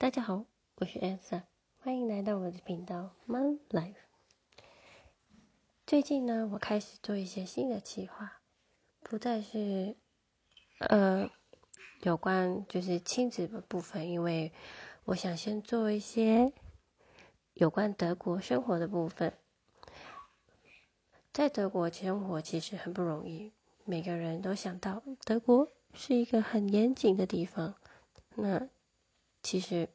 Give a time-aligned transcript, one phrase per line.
[0.00, 0.44] 大家好，
[0.76, 1.42] 我是 Elsa，
[1.82, 3.96] 欢迎来到我的频道 My Life。
[5.88, 8.40] 最近呢，我开始做一些新的计划，
[9.00, 9.96] 不再是
[10.78, 11.28] 呃
[12.02, 14.52] 有关就是亲子的部分，因为
[15.02, 16.52] 我想先做一些
[17.54, 19.34] 有关德国生活的部分。
[21.32, 23.52] 在德国生活其实很不容易，
[23.84, 27.74] 每个人都想到德国是一个很严谨的地方，
[28.36, 28.68] 那。
[29.50, 29.88] 其实，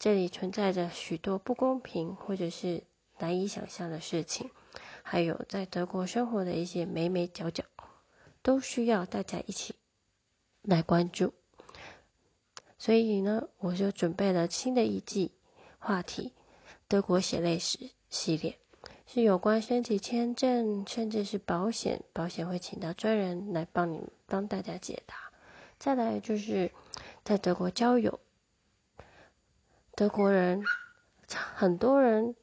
[0.00, 2.82] 这里存在着许多不公平或者是
[3.16, 4.50] 难以想象的事情，
[5.04, 7.62] 还有在德国生活的一些美美角角，
[8.42, 9.76] 都需要大家一起
[10.62, 11.32] 来关注。
[12.76, 15.30] 所以呢，我就准备了新的一季
[15.78, 16.32] 话题——
[16.88, 18.58] 德国血泪史系列，
[19.06, 25.14] 是有关申请签证，甚至是保险，保险会请到专人来帮你帮大家解答。
[25.78, 26.72] 再来就是
[27.22, 28.18] 在德国交友。
[29.94, 30.64] 德国人，
[31.54, 32.34] 很多人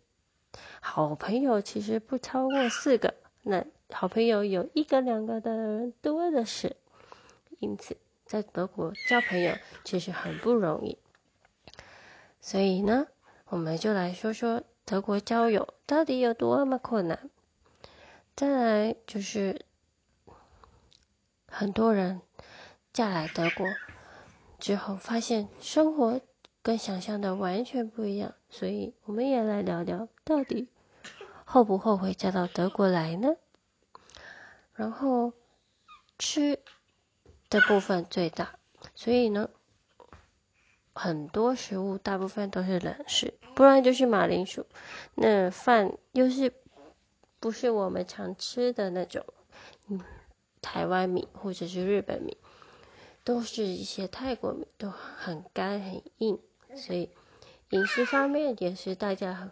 [0.80, 6.76] 好朋友其实不超过四个，那好朋友有一个两个的人多的是，
[7.58, 11.00] 因此在德国交朋友其实很不容易。
[12.40, 13.08] 所以呢，
[13.48, 17.32] 我们就来说说德国交友到底有多么困难。
[18.36, 19.66] 再来就是
[21.48, 22.22] 很多人
[22.94, 23.66] 嫁来德国
[24.60, 26.22] 之后，发现生活。
[26.62, 30.68] 跟想象的完全不一样，所以我们也来聊聊，到底
[31.46, 33.36] 后不后悔嫁到德国来呢？
[34.74, 35.34] 然后
[36.18, 36.60] 吃
[37.50, 38.60] 的部分最大，
[38.94, 39.50] 所以呢，
[40.94, 44.66] 很多食物大部分都是冷食，不然就是马铃薯。
[45.16, 46.54] 那饭又是
[47.40, 49.26] 不是我们常吃的那种，
[49.88, 50.02] 嗯，
[50.62, 52.38] 台湾米或者是日本米，
[53.30, 56.40] 都是一些泰国米，都很干很硬。
[56.76, 57.12] 所以，
[57.70, 59.52] 饮食方面也是大家很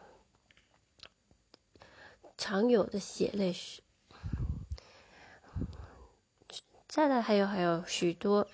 [2.40, 3.84] 常有的血泪史。
[6.88, 8.48] 再来，还有还有许多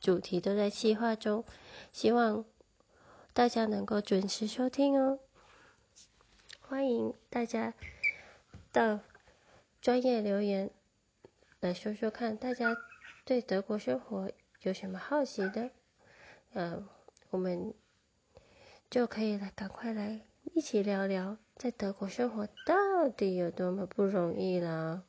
[0.00, 1.44] 主题都在计划中，
[1.92, 2.46] 希望
[3.34, 5.18] 大家能够准时收听哦。
[6.62, 7.74] 欢迎大家
[8.72, 9.00] 到
[9.82, 10.70] 专业留言
[11.60, 12.74] 来说说看，大家
[13.26, 14.32] 对德国生活
[14.64, 15.70] 有什么好奇的？
[16.54, 16.84] 嗯，
[17.30, 17.72] 我们。
[18.90, 20.20] 就可以来，赶快来
[20.52, 25.04] 一起聊聊，在德国生活到底有多么不容易了。